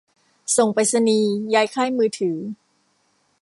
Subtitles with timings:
[0.57, 2.37] ส่งไปรษณีย์ ย้ายค่ายมือถือ